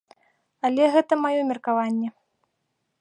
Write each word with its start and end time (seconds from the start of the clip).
Але 0.69 0.87
гэта 0.95 1.13
маё 1.25 1.41
меркаванне. 1.51 2.09